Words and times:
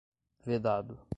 vedado 0.45 1.05